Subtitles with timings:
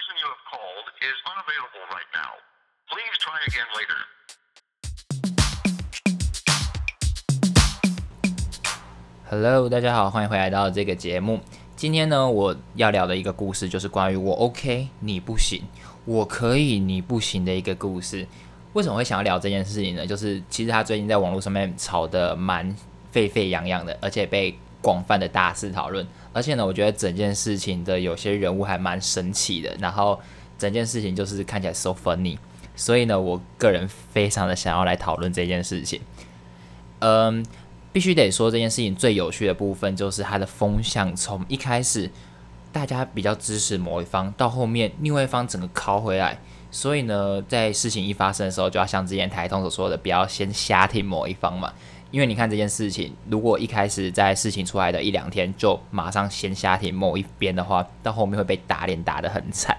[0.00, 2.32] person you have called is unavailable right now.
[2.88, 4.00] Please try again later.
[9.28, 11.40] Hello，大家好，欢迎回来到这个节目。
[11.76, 15.62] 今天呢，我要聊的一个故事就是关于我 OK 你不行，
[16.06, 18.26] 我可以你不行的一个故事。
[18.72, 20.06] 为什么会想要聊这件事情呢？
[20.06, 22.74] 就是其实他最近在网络上面炒得蛮
[23.12, 26.06] 沸沸扬扬的，而且被广泛的大肆讨论。
[26.32, 30.20] 而且呢，我觉得整件事情的有些人物还蛮神奇的，然后
[30.58, 32.38] 整件事情就是看起来 so funny。
[32.74, 36.00] 所以呢，我个人非常的想要来讨论这件事情。
[37.00, 37.44] 嗯。
[37.92, 42.08] 必须得说，这件事情最有趣的部分就是它的风向，从一开始
[42.70, 46.38] 大家比较支持某一方，到后面另外一方整个靠回来。
[46.70, 51.72] 所以呢，在事情一发生的时候，就要像之前台通所说的，不要先瞎听某一方嘛。
[52.10, 59.76] 因为你看这件事情，如果一开始在事情出来的一两天就马上先下停某一边的话，到后面会被打脸打得很惨。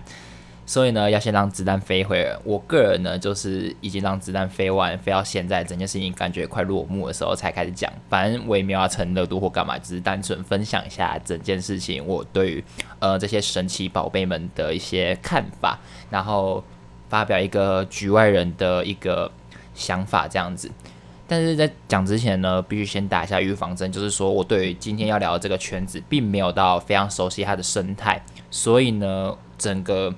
[0.63, 2.33] 所以呢，要先让子弹飞回来。
[2.45, 7.91] 我个人呢，就是已经让子弹飞完，飞到现在，整件事情感觉快落幕的时候才开始讲。
[8.07, 12.63] 反正我也没有要蹭热度或干嘛，只是单纯分享一下整件事情我对于
[12.99, 15.77] 呃这些神奇宝贝们的一些看法，
[16.09, 16.63] 然后
[17.09, 19.29] 发表一个局外人的一个
[19.73, 20.71] 想法这样子。
[21.31, 30.13] 但是在讲之前呢，必须先打一下预防针，就是说我对于今天要聊的这个圈子，并没有到非常熟悉它的生态，所以呢，整个。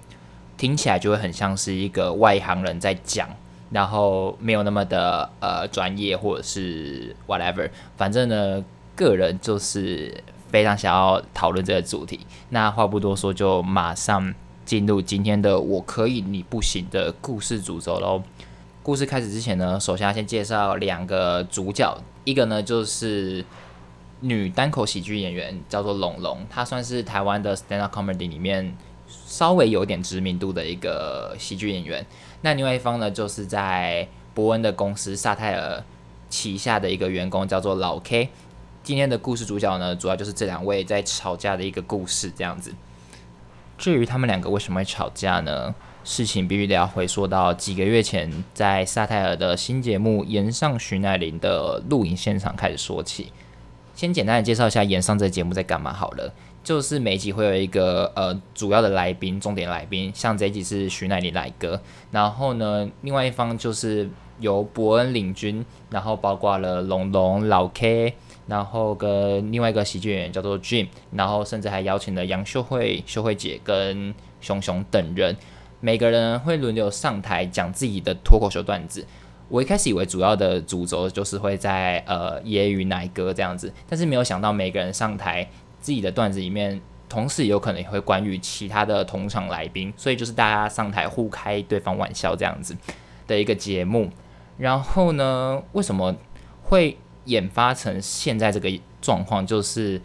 [0.55, 3.27] 听起来就会很像是一个外行人在讲，
[3.71, 8.63] 然后没有那么的呃专业或者是 whatever，反正呢，
[8.95, 12.19] 个人就是非常想要讨论这个主题。
[12.49, 14.33] 那话不多说，就马上
[14.63, 18.23] 进入今天的“我可以你不行”的故事主轴喽。
[18.83, 23.43] 故事开始之前呢，首先要先介绍两个主角，一个呢就是
[24.19, 28.75] 女单口喜剧演员，叫做龙龙，她算是台湾的 stand up comedy 里面。
[29.25, 32.03] 稍微有点知名度的一个喜剧演员，
[32.41, 35.83] 那另外一方呢，就是在伯恩的公司萨泰尔
[36.29, 38.29] 旗下的一个员工，叫做老 K。
[38.81, 42.73] 今天的故事主角呢，主要就是这两位在吵架的一个故事，这样子。
[43.77, 45.75] 至于他们两个为什么会吵架呢？
[46.03, 53.31] 事情必须得要回溯到几个月前，在萨泰尔的新节目《岩上徐乃麟》的录影现场开始说起。
[53.95, 56.33] 先简单的介绍一下《岩上》这节目在干嘛好了。
[56.63, 64.09] 就是每集会有一个呃主要的来宾，重点来宾，像这一集是徐乃麟来哥，然后呢，另外一方就是
[64.39, 68.13] 由伯恩领军，然后包括了龙龙、老 K，
[68.47, 75.35] 然后跟另外一个喜剧演员叫做 Jim，然后甚至还邀请了杨秀慧、秀慧姐跟熊熊等人，
[75.85, 79.05] 每个人会轮流上台讲自己的脱口秀段子。
[79.49, 85.45] 我一开始以为主要的主轴就是会在呃揶揄奶哥这样子，但是没有想到每个人上台。
[85.81, 86.79] 自己的段子里面，
[87.09, 92.73] 同时有可能也会关于其他的同场来宾，所以就是大家上台互开对方玩笑这样子
[93.27, 94.09] 的一个节目。
[94.57, 96.15] 然后呢，为什么
[96.61, 98.71] 会演发成现在这个
[99.01, 99.45] 状况？
[99.45, 100.01] 就是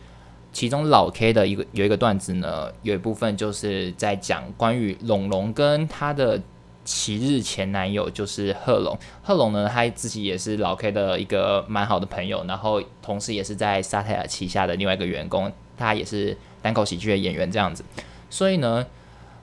[0.59, 6.43] 其中老 K 的一个有一个段子呢，有一部分就是在讲关于龙龙跟他的
[6.85, 8.99] 七日前男友，就是贺龙。
[9.23, 15.53] 贺龙呢，他自己也是老 K 的一个蛮好的朋友，然后同时也是在沙泰尔旗下的另外一个员工。
[15.77, 17.85] 他也是单口喜剧的演员这样子，
[18.29, 18.85] 所以呢，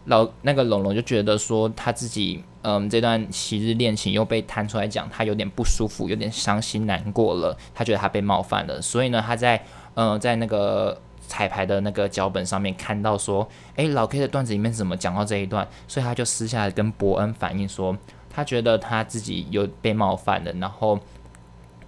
[0.08, 7.58] 老那个龙龙就觉得说他自己，嗯，这段昔日恋情又被摊出来讲，他有点不舒服，有点伤心难过了。
[7.74, 17.98] 他觉得他被冒犯了，所以呢，他在嗯，在那个彩排的那个脚本上面看到说，诶，老 K 的段子里面怎么讲到这一段，所以他就私下跟伯恩反映说，
[18.30, 21.00] 他觉得他自己有被冒犯了，然后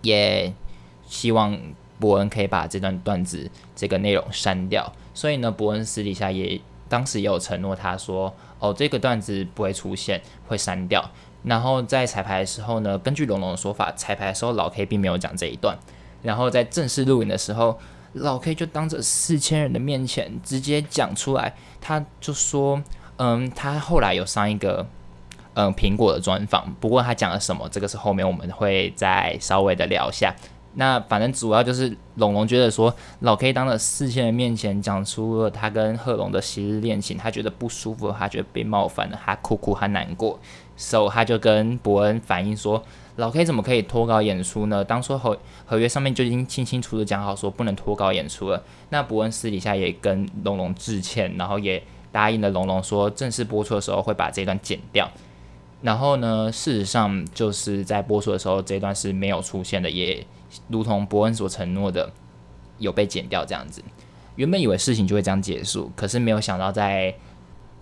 [0.02, 0.54] 也
[1.08, 1.58] 希望。
[2.00, 8.32] 伯恩可以把这段段子这个内容删掉，所以呢，伯恩私底下也当时也有承诺，他说
[8.62, 11.10] ：“哦，这个段子不会出现，会删掉。”
[11.42, 15.76] 然后在彩排的时候呢，根据龙龙的说法，彩排的时候老 K 并没有讲这一段。
[16.22, 17.80] 然后在正式录影的时候，
[18.14, 22.82] 老 K 就当着四千人的面前直接讲出来，他就说
[23.18, 24.88] ：“嗯，他后来有上一个
[25.54, 30.36] 嗯苹果的专访，不过他讲了什么，这个是后面我们会再稍微的聊一下。”
[30.80, 40.40] 那反正主要就是龙龙觉得说老 K 当着四千人面前讲出了他跟贺龙的昔日恋情，他觉得不舒服，他觉得被冒犯了，他哭哭，他难过，
[40.78, 42.82] ，so 他就跟伯恩反映说，
[43.18, 44.86] 老 K 怎么可以脱稿演出呢？
[44.86, 48.64] 当初合合约上面就已经清清楚楚讲好说不能脱稿演出了。
[48.92, 51.84] 那伯恩私底下也跟龙龙致歉，然后也
[52.14, 55.12] 答应了龙龙说正式播出的时候会把这段剪掉。
[55.82, 60.26] 然后呢，事实上就是在播出的时候这段是没有出现的，也。
[60.70, 62.10] 如同伯恩所承诺的，
[62.78, 63.84] 有被剪掉这样子。
[64.38, 67.14] 原本以为事情就会这样结束，可是没有想到，在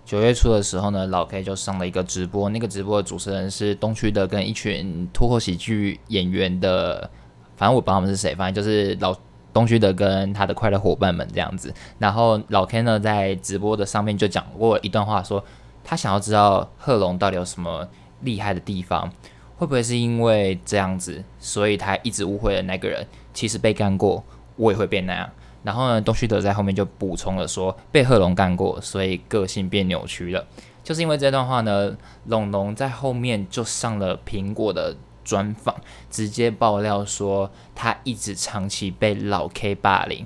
[0.06, 7.10] 九月初的时候呢，老 K 就上了一个直播，那个直播的主持人是东区的跟一群脱口喜剧演员的，
[7.56, 9.12] 反正我不知道他们是谁，反正就是老
[9.52, 11.74] 东区的跟他的快乐伙伴们这样子。
[11.98, 15.44] 然后老 K 呢在直播的上面就讲过一段话，说
[15.82, 17.88] 他想要知道贺龙到底有什么
[18.20, 19.10] 厉害的地方，
[19.56, 23.04] 会不会是因为这样子，所以他一直误会了那个人，
[23.34, 24.22] 其实被干过，
[24.54, 25.28] 我也会变那样。
[25.66, 30.46] 然后呢，东旭德在后面就补充了说，被贺龙干过，所以个性变扭曲了。
[30.84, 31.96] 就是因为这段话呢，
[32.26, 35.74] 龙龙在后面就上了苹果的专访，
[36.08, 40.24] 直接爆料说他一直长期被老 K 霸凌，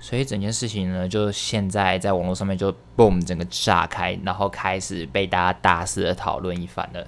[0.00, 7.06] 所以整件事情呢，就现在在网络上面就 boom 整个炸开，然后开始被大家大肆的讨论一番了。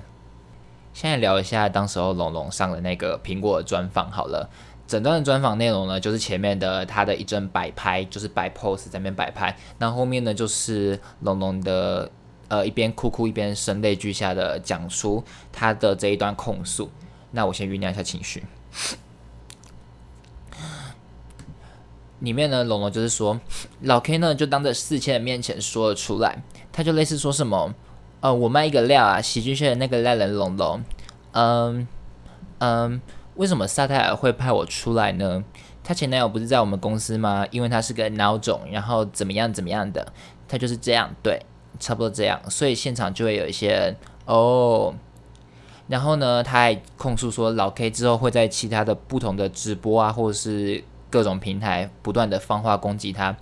[0.93, 4.50] 现在聊一下当时候龙龙上的那个苹果的专访好了。
[4.86, 12.10] 整段的专访内容呢，就是前面的他的一阵摆拍，就是摆 pose 在那边摆拍，那后面呢就是龙龙的
[12.48, 16.90] 呃一边哭哭一边声泪俱下的讲出他的这一段控诉。
[17.31, 18.44] 那我先酝酿一下情绪。
[22.20, 23.40] 里面呢，龙龙就是说，
[23.80, 26.42] 老 K 呢就当着四千人面前说了出来，
[26.72, 27.75] 他就类似说什么，
[28.20, 30.82] 呃，我卖一个料啊，喜剧圈的那个烂人龙龙，
[31.32, 31.88] 嗯
[32.58, 33.00] 嗯。
[33.36, 35.42] 为什么萨泰尔会派我出来呢？
[35.82, 37.46] 他前男友不是在我们公司吗？
[37.50, 40.12] 因为他是个孬种，然后怎么样怎么样的，
[40.48, 41.44] 他就是这样，对，
[41.78, 43.96] 差不多这样，所以现场就会有一些人
[44.26, 44.94] 哦。
[45.88, 53.37] 然后呢，他还控诉说老 K 之后会在其他的不同的直播啊，或者是各种平台不断的放话攻击他。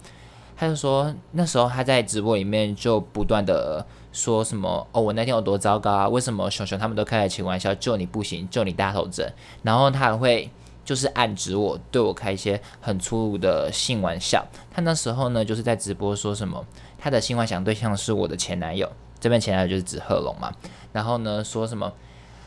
[0.56, 3.86] 他就说那时候他在直播里面就不断的。
[4.12, 5.00] 说什么哦？
[5.00, 6.08] 我那天有多糟糕啊？
[6.08, 9.26] 为什么熊熊他们都开始起玩笑，就你不行，就你大头症？
[9.62, 10.50] 然后他还会
[10.84, 14.46] 就是暗指我，对我开一些很粗鲁的性玩笑。
[14.70, 16.64] 他那时候呢，就是在直播说什么，
[16.98, 20.52] 他的性幻想对象是我的前男友，这边前男友就是指贺龙嘛。
[20.92, 21.90] 然后呢，说什么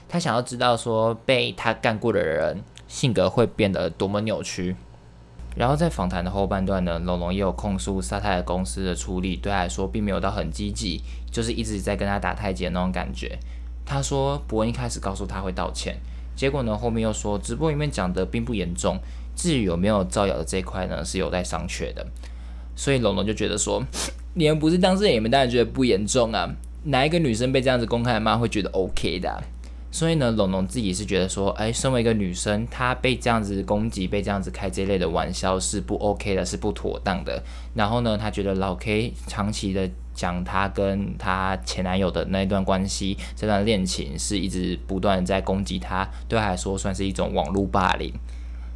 [0.07, 4.75] 他想要知道说被他干过的人性格会变得多么扭曲。
[5.56, 13.40] 然后在访谈的后半段呢，龙龙也有控诉沙泰的公司的处理对他来说并没有到很积极，就是一直在跟他打太极的那种感觉。
[13.86, 15.96] 他说伯恩一开始告诉他会道歉，
[16.36, 19.00] 结果呢后面又说直播里面讲的并不严重，
[19.36, 22.06] 至于有没有造谣的这一块呢是有待商榷的。
[22.75, 23.81] 所以龙龙就觉得说，
[24.36, 26.50] 你们不是当事人，你们当然觉得不严重啊，
[26.84, 29.44] 哪一个女生被这样子公开骂会觉得 OK 的？
[29.95, 37.42] 所以呢，龙龙自己是觉得说，哎，身为一个女生，她被这样子攻击，被这样子开这类的玩笑是不 OK 的，是不妥当的。
[37.74, 48.13] 然后呢，她觉得老 K 长期的讲她跟她前男友的那一段关系，这段恋情是一直不断在攻击她，对她来说算是一种网络霸凌。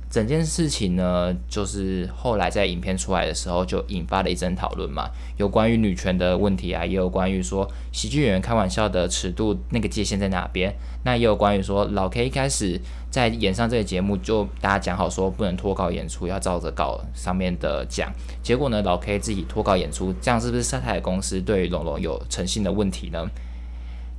[0.10, 5.08] 整件事情呢，就是后来在影片出来的时候，就引发了一阵讨论嘛，
[5.38, 18.12] 有关于女权的问题啊，也有关于说喜剧演员开玩笑的尺度那个界限在哪边，那也有关于说老 K 一开始在演上这个节目，就大家讲好说不能脱稿演出，要照着稿上面的讲，
[18.42, 23.30] 结果呢，老 K 自己脱稿演出，这样是不是沙泰公司对龙龙有诚信的问题呢？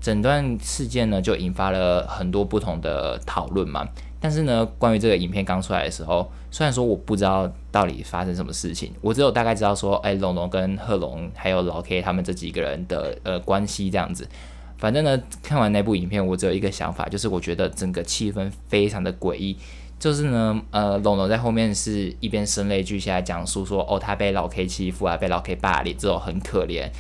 [0.00, 3.87] 整段事件呢，就引发了很多不同的讨论嘛。
[4.23, 14.29] 但是呢，关于这个影片刚出来的时候，虽然说我不知道到底发生什么事情，我只有大概知道说，哎，龙龙跟贺龙还有老 K 他们这几个人的呃关系这样子。
[14.77, 19.56] 反正呢，看完那部影片，我只有一个想法，就是我觉得整个气氛非常的诡异。
[19.98, 26.91] 就是呢，呃，龙龙在后面是一边声泪俱下讲述说，哦，他被老 K 欺负啊，被老 K 霸凌这种很可怜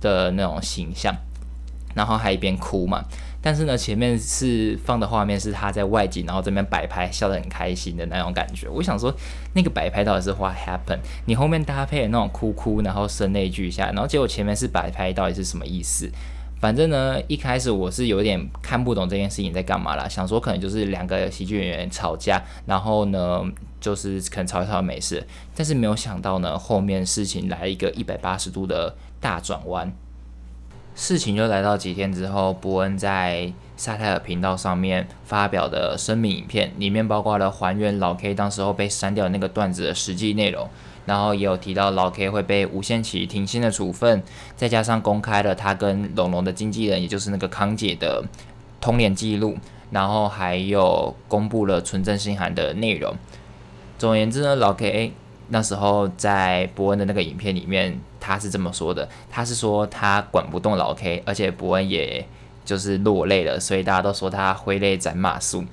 [0.00, 1.14] 的那种形象，
[1.94, 3.04] 然后还一边哭嘛。
[3.42, 8.68] 但是呢，前面是放的画面是他在外景，然后这边摆拍，笑得很开心的那种感觉。
[8.68, 9.14] 我想说，
[9.54, 10.98] 那个摆拍到底是 what happen？
[11.24, 16.10] 你后面搭配的那种哭哭，然后声泪俱下，然后结果前面是摆拍，到底是什么意思？
[16.60, 23.42] 反正呢，一开始我是有点看不懂这件事情在干嘛啦，想说可能就是两个喜剧演员吵架，然后呢，
[23.80, 25.26] 就是可能吵一吵没事。
[25.56, 29.90] 但是没有想到呢，后面事情来一个一百八十度的大转弯。
[31.00, 40.68] 事情就来到几天之后，伯恩在沙泰尔频道上面发表的声明影片，里面包括了还原老 K 当时候被删掉那个段子的实际内容，
[41.06, 44.22] 然后也有提到老 K 会被无限期停薪的处分，
[44.54, 48.22] 再加上公开了他跟龙龙的经纪人，也就是那个康姐的
[48.78, 49.56] 通联记录，
[49.90, 53.16] 然后还有公布了纯正信函的内容。
[53.96, 55.14] 总而言之呢，老 K
[55.50, 58.00] 那时候在伯恩的那个影片里面。
[58.22, 62.24] 他是这么说的，他是说他管不动老 K，而且伯恩也
[62.66, 65.66] 就是落泪了，所以大家都说他挥泪斩马谡。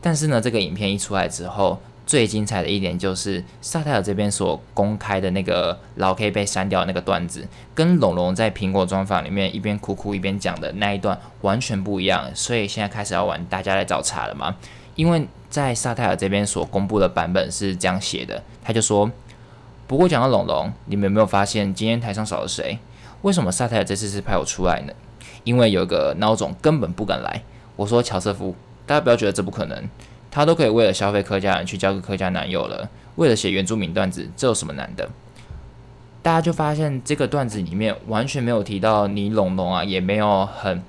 [0.00, 12.34] 但是呢，这个影片一出来之后，最精彩的一点就是萨泰尔这边所公开的那个老 K 被删掉那个段子，跟龙龙在苹果专访里面一边哭哭一边讲的那一段完全不一样。
[12.34, 14.56] 所以现在开始要玩大家来找茬了吗？
[14.94, 19.10] 因为在萨泰尔这边所公布的版本是这样写的，他就说：
[19.86, 22.78] 不过讲到龙龙，你们有没有发现今天台上少了谁？
[23.22, 24.92] 为什么萨泰尔这次是派我出来呢？
[25.44, 27.42] 因为有个孬种根本不敢来。
[27.76, 28.54] 我说乔瑟夫，
[28.86, 29.88] 大家不要觉得这不可能。
[30.30, 35.08] 他都可以为了消费客家人去交个客家男友了，为了写原住民段子，这有什么难的？
[36.22, 40.82] 大家就发现这个段子里面完全没有提到你龙龙啊，也没有很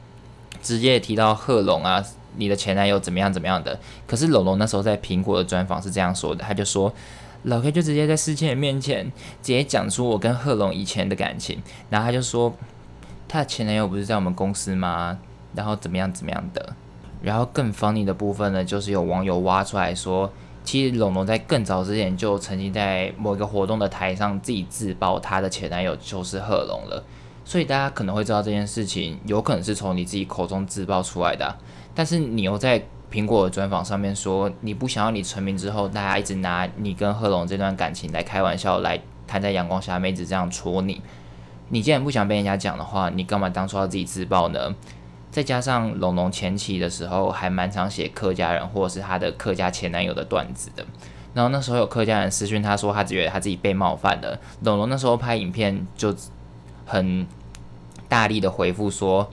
[0.62, 2.06] 直接提到贺龙啊，
[2.38, 3.80] 你的前男友怎么样怎么样的。
[4.08, 6.94] 可是龙龙那时候在苹果的专访是这样说的，他就说
[7.44, 9.06] 老 K 就直接在思倩面前
[9.42, 12.54] 直接讲出我跟贺龙以前的感情，然后他就说
[13.28, 15.18] 他的前男友不是在我们公司吗？
[15.54, 16.74] 然后怎么样怎么样的。
[17.22, 20.32] 然后更 funny 的部分呢，就是有网友挖出来说，
[20.64, 27.04] 其实龙龙在更早之前就曾经在某一个活动的台上自己自曝他的前男友就是贺龙了，
[27.46, 31.56] 所以大家可能会知道这件事情有可能是从你自己口中自曝出来的，
[31.96, 41.02] 但是你又在苹果专访上面说你不想要你成名之后，大家一直拿你跟贺龙这段感情来开玩笑，来摊在阳光下妹子这样戳你，
[41.70, 44.74] 你既然不想被人家讲的话，你干嘛当初要自己自曝呢？
[45.30, 50.86] 再加上龙龙前期的时候还蛮常写客家人或者是他的客家前男友的段子的，
[51.34, 56.16] 然后那时候有客家人私讯他说他觉得他自己被冒犯了，龙龙那时候拍影片就
[56.86, 57.26] 很
[58.08, 59.28] 大力的回复说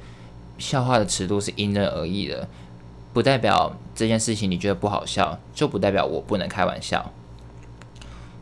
[0.61, 2.47] 笑话的尺度是因人而异的，
[3.13, 7.11] 不代表这件事情你觉得不好笑，就不代表我不能开玩笑。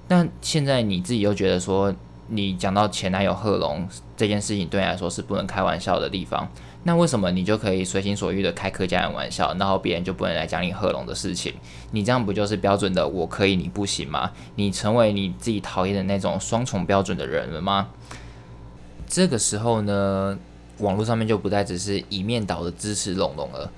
[0.09, 1.95] 那现在你自己又觉得说
[2.27, 6.47] 你讲到前男友贺龙这件事情对你来说是不能开玩笑的地方。
[6.85, 11.53] 那为什么你就可以随心所欲的开客家人玩笑，然后别人就不能来讲你贺龙的事情？
[11.91, 14.31] 你这样不就是标准的我可以你不行吗？
[14.55, 17.89] 你成为你自己讨厌的那种双重标准的人了吗？
[19.07, 20.39] 这个时候呢，
[20.79, 23.71] 网络上面就不再只是一面倒的支持龙龙了，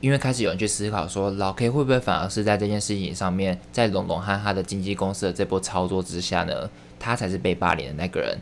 [0.00, 8.38] 因为开始有人去思考说，老 K 会不会反而是在这件事情上面，在龙龙和他的经纪公司的这波操作之下呢，他才是被霸凌的那个人？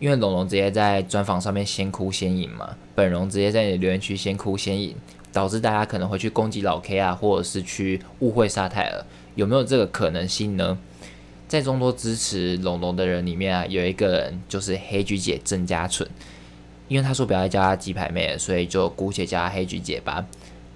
[0.00, 4.96] 因为龙龙直接在专访上面先哭先赢嘛，本龙直接在你的留言区先哭先赢，
[5.32, 9.04] 导致大家可能会去攻击老 K 啊，或者是去误会沙泰尔，
[9.36, 10.76] 有没有这个可能性呢？
[11.46, 16.08] 在众多支持龙龙的人里面啊，有一个人就是黑菊姐郑家纯，
[16.88, 20.24] 因为他说不要叫她鸡排妹，所以就姑且叫她黑菊姐吧。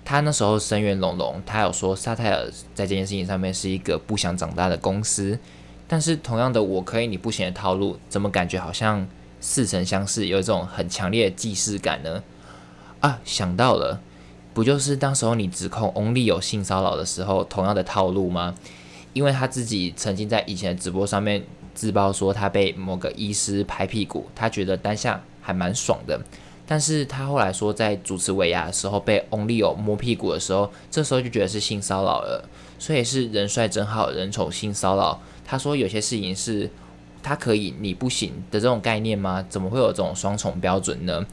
[0.05, 5.39] 他那时候声援龙龙，他有说沙泰尔在这件事情上面是一个不想长大的公司。
[5.89, 9.07] 但是同样的，我可以你不行的套路，怎么感觉好像
[9.41, 12.23] 似曾相识，有一种很强烈的既视感呢？
[13.01, 14.01] 啊，想到了，
[14.55, 18.55] 不就是当时候你指控 Only 有性骚扰的时候，同样的套路吗？
[19.13, 21.45] 因为他自己曾经在以前的直播上面
[21.75, 26.21] 自曝说他被某个医师拍屁股，他觉得当下还蛮爽的。
[26.67, 35.21] 但是他后来说在主持尾牙的时候被 Only 有摸屁股的时候，这时候就觉得是性骚扰了，所以是人帅真好人丑性骚扰。
[35.45, 36.69] 他说有些事情是
[37.23, 39.47] 他可以你不行的这种概念吗？
[39.49, 41.25] 怎么会有这种双重标准呢？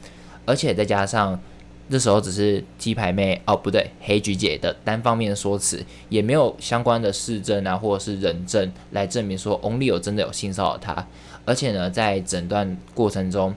[0.46, 1.40] 而且再加上
[1.88, 11.08] 那时候只是鸡排妹哦不对黑菊姐的单方面的说辞，也没有相关的事证啊或者是人证来证明说 Only 有真的有性骚扰他。
[11.46, 13.54] 而且呢，在整段过程中，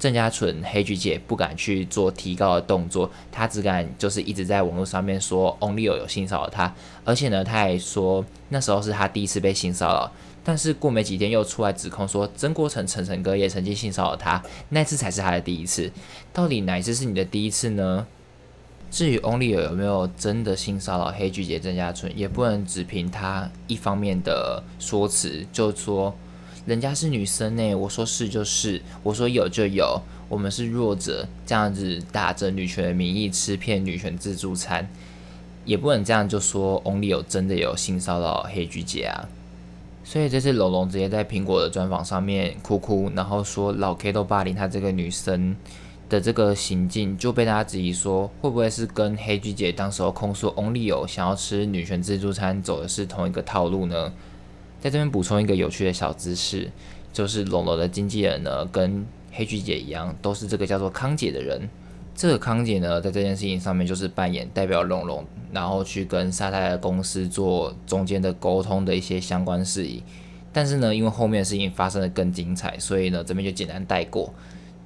[0.00, 6.74] 郑家纯黑菊姐不敢去做提高的动作，她只敢就是一直在网络上面说 Only 有性骚扰她。
[7.04, 10.10] 而且呢，他还说那时候是他第一次被性骚扰，
[10.42, 15.92] 但是过没几天又出来指控说曾国成、陈晨哥也曾经性骚扰他，那次才是他的第一次。
[16.32, 18.06] 到底哪一次是你的第一次呢？
[18.90, 26.16] 至于 Only 有没有真的性骚扰黑菊姐郑家纯，也不能只凭他一方面的说辞就说
[26.66, 27.74] 人家是女生呢。
[27.74, 34.88] 我说是就是，我说有就有，我们是弱者，这样子打着女权的名义吃骗女权自助餐。
[35.66, 39.28] 也不能这样就说，Only 有真的有性骚扰黑菊姐啊，
[40.02, 45.54] 所以这次龙龙直接在苹果的专访上面哭哭，然后说老 K 都霸凌她这个女生
[46.08, 54.12] 的这个行径，就被大家质疑说，会不会是跟黑菊姐当时候控诉 Only 有想要吃女权自助餐走的是同一个套路呢？
[54.80, 56.70] 在这边补充一个有趣的小知识，
[57.12, 61.68] 就是龙龙的经纪人呢，跟黑菊姐一样，都是这个叫做康姐的人。
[62.14, 70.02] 这个康姐呢，在这件事情上面就是扮演代表龙龙，然后去跟沙太的公司做中间的沟通的一些相关事宜。
[70.52, 74.34] 但是呢，因为后面的事情发生的更精彩，所以呢，这边就简单带过。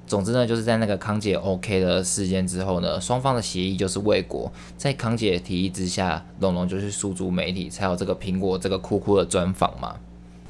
[0.07, 4.51] 总之呢，就是在那个康姐 OK 的事件之后呢，双方的协议就是未果。
[4.77, 9.95] 在康姐提议之下，龙龙就去诉诸媒体，才有这个苹果这个酷酷的专访嘛。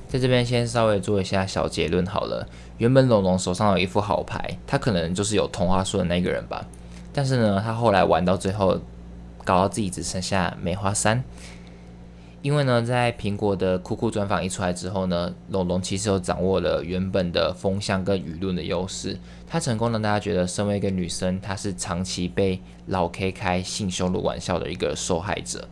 [0.07, 2.47] 在这边先稍微做一下小结论好了。
[2.77, 6.65] 原本龙龙手上有一副好牌，他可能就是有同花顺的那个人吧。
[7.13, 8.79] 但是呢，他后来玩到最后，
[9.45, 11.24] 搞到自己只剩下梅花三。
[12.45, 25.67] 因为呢，在苹果的酷酷专访一出来之后呢，龙龙其实有掌握了原本的风向跟舆论的优势，他成功让大家觉得身为一个女生，她是长期被老 K 开性羞辱玩笑的一个受害者。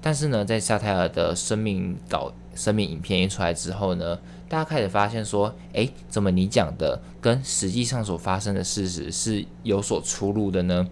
[0.00, 10.88] 但是呢，在夏泰尔的生命稿、生命影片一出来之后呢，大家开始发现说，诶，怎么你讲的跟实际上所发生的事实是有所出入的呢？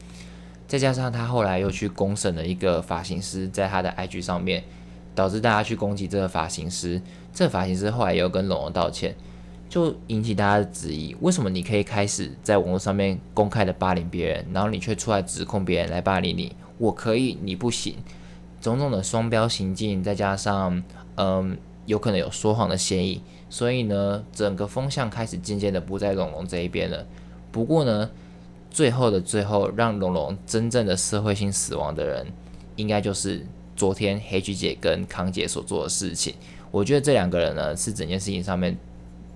[0.69, 4.63] 再加上他后来又去公审了一个发型师，在他的 IG 上面。
[5.15, 7.01] 导致大家去攻击这个发型师，
[7.33, 9.15] 这个发型师后来也有跟龙龙道歉，
[9.69, 16.55] 就引起大家的质疑：为什么你可以开始在网络上面公开的霸凌别人，然后你却出来指控别人来霸凌你？
[16.79, 17.97] 我可以，你不行。
[18.61, 20.83] 种种的双标行径，再加上
[21.17, 27.07] 嗯，有可能有说谎的嫌疑，所以呢，整个风向开始渐渐的不在龙龙这一边了。
[27.51, 28.11] 不过呢，
[28.71, 32.27] 最后的最后，让龙龙真正的社会性死亡的人，
[32.77, 33.47] 应该就是。
[33.83, 36.33] 昨天黑菊姐跟康姐所做的事情，
[36.71, 38.79] 我觉得这两个人呢是整件事情上面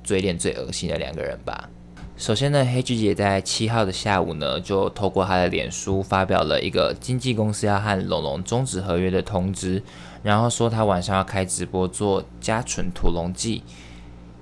[0.05, 1.69] 嘴脸最恶心的两个人吧。
[2.17, 9.83] 首先呢，黑菊姐在七号的下午呢，就透过她的脸书发表了一个经纪公司要和龙龙终止合约的通知，
[10.23, 13.65] 然后说她晚上要开直播做加纯屠龙记。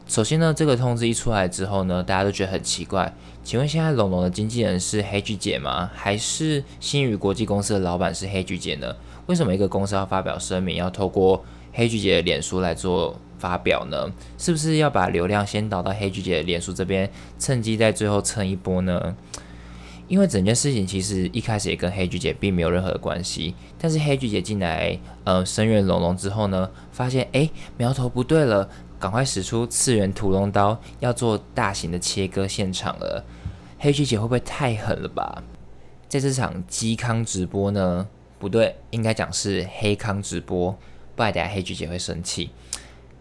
[0.06, 3.10] 首先呢，这个通知一出来之后呢，大家都觉得很奇怪，
[3.42, 5.90] 请问现在龙龙的经纪人是黑菊姐吗？
[5.94, 8.94] 还是新宇国际公司的老板是黑菊姐呢？
[9.26, 14.12] 为什么一个公司要发表声明，要透过黑菊姐的脸书来做发表呢？
[14.36, 19.16] 是不是要把流量先导到黑菊姐的脸书这边，趁机在最后蹭一波呢？
[20.06, 33.24] 因为整件事情其实一开始也跟黑菊姐并没有任何的关系，但是黑菊姐进来呃声援龙龙之后呢，发现诶苗头不对了，赶快使出次元屠龙刀，要做大型的切割现场了。
[33.78, 35.42] 黑菊姐会不会太狠了吧？
[36.06, 38.06] 在这场嵇康直播呢？
[38.44, 40.70] 不对，应该讲是黑康直播，
[41.16, 42.50] 不然等下黑菊姐会生气。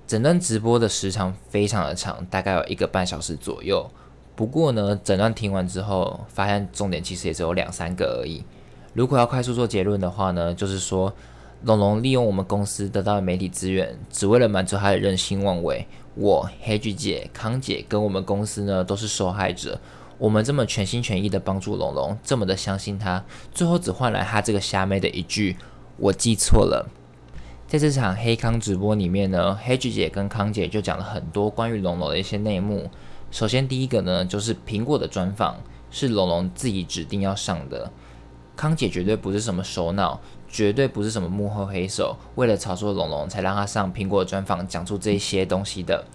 [0.05, 3.89] 整段直播的时长非常的长，大概有一个半小时左右。
[4.35, 8.43] 不过呢，整段听完之后，发现重点其实也只有两三个而已。
[8.91, 11.13] 如果要快速做结论的话呢，就是说
[11.61, 15.87] 龙龙利用我们公司得到的媒体资源，只为了满足他的任性妄为。
[16.15, 19.79] 我黑菊姐、康姐跟我们公司呢，都是受害者。
[20.23, 25.57] 我们这么全心全意的帮助龙龙，这么的相信他，最后只换来他这个虾妹的一句
[25.99, 26.87] “我记错了”。
[27.67, 32.89] 在这场黑康直播里面呢，黑菊姐跟康姐就讲了很多关于龙龙的一些内幕。
[33.31, 35.57] 首先第一个呢，就是苹果的专访
[35.91, 37.91] 是龙龙自己指定要上的，
[38.55, 46.05] 康姐绝对不是什么首脑，绝对不是什么幕后黑手，为了炒作龙龙才让他上苹果专访讲出这些东西的。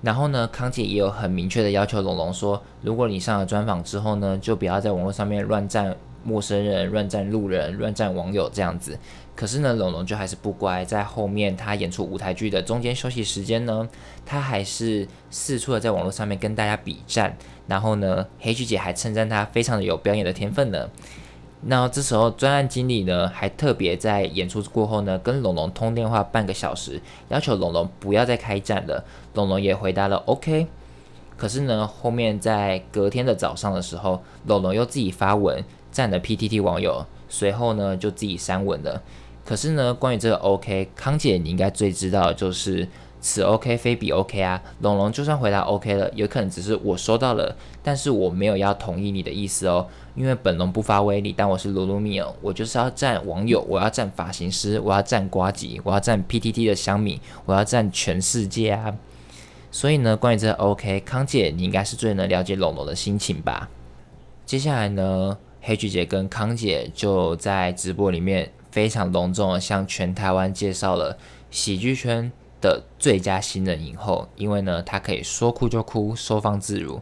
[0.00, 8.98] 然后呢，康姐也有很明确的要求龙龙说，如果你上了专访之后呢，就不要在网络上面乱赞陌生人、乱赞路人、乱赞网友这样子。
[9.34, 13.88] 可是呢，龙龙就还是不乖，在后面他演出舞台剧的中间休息时间呢，
[14.24, 17.36] 他还是四处的在网络上面跟大家比战。
[17.66, 20.88] 然后呢，黑菊姐还称赞他非常的有表演的天分呢。
[21.62, 29.04] 那这时候专案经理呢，还特别在演出过后呢，跟龙龙通电话半个小时，要求龙龙不要再开战了。
[29.34, 30.68] 龙龙也回答了 OK。
[31.36, 39.02] 可是呢，后面在隔天的早上的时候，龙龙又自己发文赞了 PTT 网友，随后呢就自己删文了。
[39.44, 42.86] 可是呢，关于这个 OK，康姐你应该最知道就是
[43.20, 44.62] 此 OK 非彼 OK 啊。
[44.80, 49.86] 龙龙就算回答 OK 了，有可能只是我收到了，但是我没有要同意你的意思哦。
[50.14, 58.96] 因为本龙不发威力，但我是鲁鲁米尔，我就是要占网友，我要占发型师，我要占瓜吉，我要占 PTT 的香米，我要占全世界啊！
[59.70, 63.68] 所以呢，关于这个 OK，康姐你应该是最能了解龙龙的心情吧？
[64.44, 71.16] 接下来呢，黑菊姐跟康姐就在直播里面非常隆重的向全台湾介绍了
[71.50, 77.00] 喜剧圈的最佳新人影后，因为呢，她可以说哭就哭，收放自如。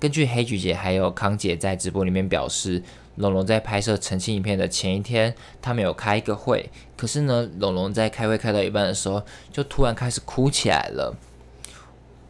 [0.00, 2.82] 根据黑菊姐还有康姐在直播里面表示，
[3.16, 11.16] 龙龙在拍摄澄清影片的前一天，他们有开一个会，可是呢，龙龙在开会开到一半的时候，就突然开始哭起来了。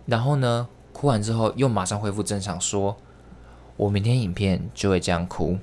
[0.07, 2.97] 然后呢，哭完之后又马上恢复正常，说
[3.77, 5.59] ：“我明天影片就会这样哭。”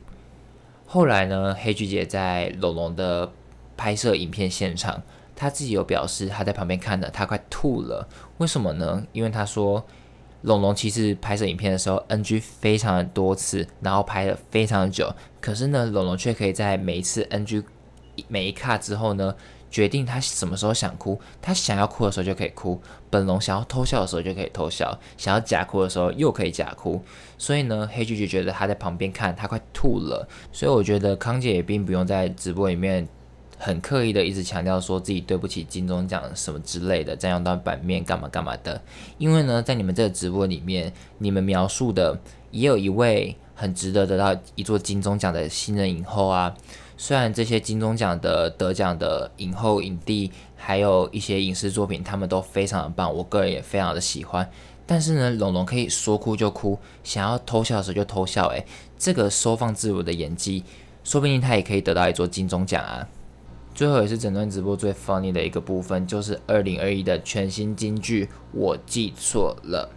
[0.86, 3.32] 后来呢，黑菊姐在龙龙的
[3.76, 5.02] 拍摄影片现场，
[5.36, 8.08] 他自己有表示，他在旁边看的，他快吐了。
[8.38, 9.06] 为什么呢？
[9.12, 9.86] 因为他说。
[10.42, 17.64] 龙龙其实拍摄影片的时候 NG 非常的多次，然后拍了非常久，可是呢，龙龙却可以在每一次 NG
[18.28, 19.36] 每一卡之后呢，
[19.72, 27.02] 决定他什么时候想哭，他想要哭的时候就可以哭，本龙想要偷笑的时候就可以偷笑，想要假哭的时候又可以假哭，
[27.40, 33.08] 所以呢，黑菊就觉得他在旁边看他快吐了，所以我觉得康姐也并不用在直播里面。
[33.58, 38.82] 很刻意的一直强调说自己对不起金钟奖什么之类的，占用到版面干嘛干嘛的。
[39.18, 42.20] 因为呢，在你们这个直播里面，你们描述的
[42.52, 46.56] 也有一位很值得得到一座金钟奖的新人影后啊。
[46.98, 54.50] 虽然这些金钟奖的得奖的影后、影帝，还有一些影视作品，他们都非常的棒，我个人也非常的喜欢。
[54.86, 58.66] 但是呢，龙龙可以说哭就哭，想要偷笑的时候就偷笑，诶，
[58.98, 60.64] 这个收放自如的演技，
[61.04, 63.06] 说不定他也可以得到一座金钟奖啊。
[63.76, 69.90] 最后也是整段直播最 funny 的一个部分，就是二零二一的全新金句，我记错了。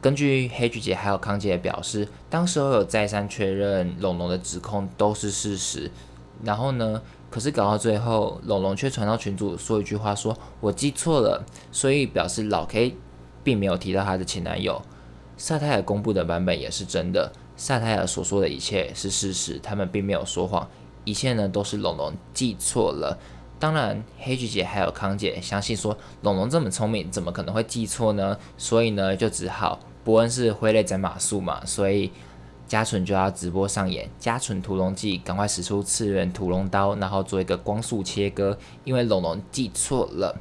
[0.00, 5.90] 根据黑菊姐还有康姐表示，当时候有再三确认龙龙的指控都是事实。
[6.44, 12.96] 然后呢，可是搞到最后，龙龙却传到群主说一句话，说我记错了，所以表示老 K
[13.42, 14.80] 并没有提到他的前男友。
[15.36, 20.66] 萨泰尔公布的版本也是真的，萨泰尔所说的一切是事实，他们并没有说谎。
[21.04, 23.18] 一切呢都是龙龙记错了，
[23.58, 28.36] 当然黑菊姐还有康姐相信说龙龙这么聪明，怎么可能会记错呢？
[28.56, 32.10] 所以呢就只好伯恩是挥泪斩马谡嘛，所以
[32.66, 40.38] 嘉纯就要直播上演嘉纯屠龙记，赶快使出次元屠龙刀，然后做一个光速切割，因为龙龙记错了。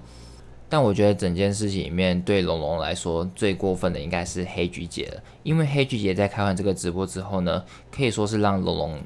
[0.70, 9.00] 但我觉得整件事情里面对龙龙来说最过分的应该是黑菊姐了，因为黑菊姐在开完这个直播之后呢，可以说是让龙龙。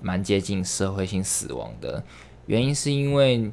[0.00, 2.02] 蛮接近社会性死亡的
[2.46, 3.50] 原因，是因为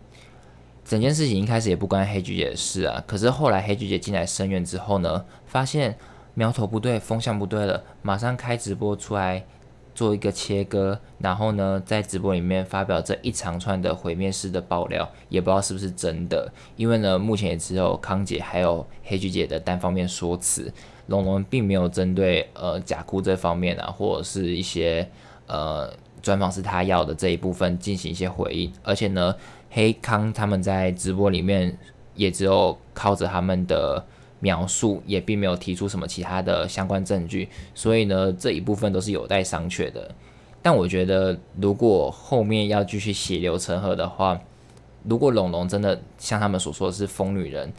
[0.84, 3.04] 整件事情一开始也不关黑菊姐的事啊。
[3.08, 5.98] 可是后来黑菊姐进来声援之后呢，发现
[6.34, 9.46] 苗头不对，风向不对了，马上开直播出来
[9.94, 16.52] 做一个切割，然后呢，在直播里面发表这一长串的毁灭式的爆料，也不知道是不是真的。
[16.76, 20.72] 因为呢，目前也只有康姐还有黑菊姐的单方面说辞，
[21.08, 25.10] 龙龙并没有针对呃假哭这方面啊，或者是一些
[25.48, 25.92] 呃。
[26.26, 29.36] 专访是他要的这一部分进行一些回应，而且呢，
[29.70, 31.78] 黑康他们在直播里面
[32.16, 34.04] 也只有靠着他们的
[34.40, 40.10] 描述，也并没有提出什么其他的相关证据，所以呢，这一部分都是有待商榷的。
[40.64, 44.42] 但我觉得，如果后面要继续血流成河的话，
[45.04, 47.72] 如果龙龙真的像他们所说的是疯女人，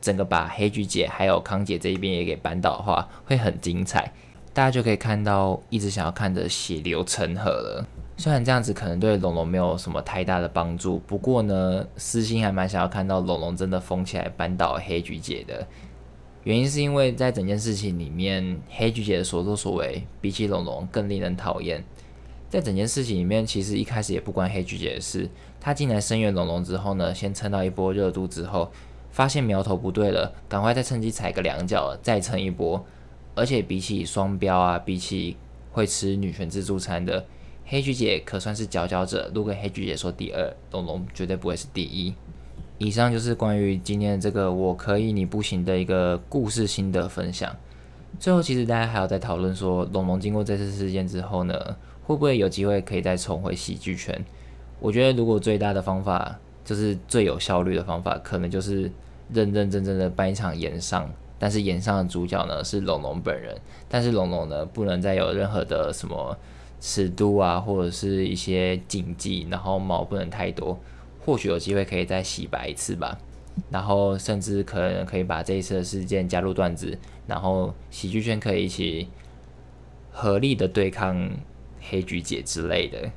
[0.00, 4.10] 整个把黑菊姐还有康姐这一边也给扳倒的话，会很精彩。
[4.54, 7.86] 大家就可以看到一直想要看的血流成河了。
[8.16, 15.66] 虽然这样子可能对龙龙没有什么太大的帮助，不过呢，私心还蛮想要看到龙龙真的疯起来扳倒黑菊姐的。
[16.44, 21.82] 原因是因为在整件事情里面，黑菊姐的所作所为比起龙龙更令人讨厌。
[22.48, 25.28] 在整件事情里面，其实一开始也不关黑菊姐的事。
[25.60, 28.70] 她进来声援龙龙之后呢，先蹭到一波热度之后，
[29.10, 32.84] 发现苗头不对了，赶快再趁机踩个两脚，再蹭一波。
[33.34, 35.36] 而且比起双标啊，比起
[35.72, 37.24] 会吃女权自助餐的
[37.66, 39.30] 黑菊姐，可算是佼佼者。
[39.34, 42.14] 如果黑菊姐说第二，龙龙绝对不会是第一。
[42.78, 47.54] 以上就是关于今天这个我可以你不行的一个故事心得分享。
[48.18, 51.54] 最后，其实大家还有在讨论说，龙龙经过这次事件之后呢，
[52.04, 54.24] 会不会有机会可以再重回喜剧圈？
[54.80, 58.90] 我觉得，如果最大的方法就是最有效率的方法，可能就是
[59.32, 61.10] 认认真真的办一场演上。
[61.44, 63.54] 但是演上的主角呢是龙龙本人，
[63.86, 66.34] 但是龙龙呢不能再有任何的什么
[66.80, 70.80] 尺度啊，或者是一些禁忌，然后毛不能太多，
[71.22, 73.18] 或许有机会可以再洗白一次吧，
[73.68, 79.06] 然后甚至可能可以把这一次的事件加入段子，然后喜剧圈可以一起
[80.10, 81.30] 合力的对抗
[81.90, 83.10] 黑菊姐之类的。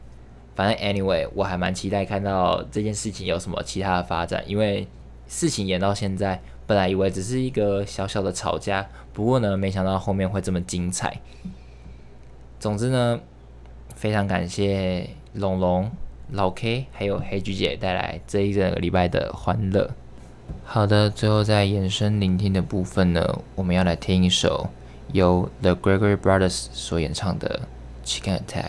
[0.54, 4.86] 反正 anyway，我还蛮期待看到这件事情有什么其他的发展，因为
[5.30, 6.42] 事情演到现在。
[6.68, 11.22] 本来以为只是一个小小的吵架，不过呢，没想到后面会这么精彩。
[12.60, 13.20] 总之呢，
[13.96, 15.90] 非常感谢龙龙、
[16.32, 19.92] 老 K 还有黑菊姐带来这一整个礼拜的欢乐。
[20.66, 24.70] 好的，最后在延伸聆听的部分呢，我们要来听一首
[25.14, 27.62] 由 The Gregory Brothers 所演唱的
[28.08, 28.64] 《Chicken Attack》，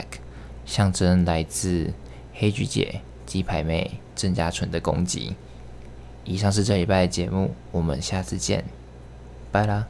[0.64, 1.92] 象征来自
[2.32, 5.34] 黑菊姐、鸡排妹郑家纯的攻击。
[6.28, 8.62] 以上是这礼拜的节目，我们下次见，
[9.50, 9.86] 拜啦。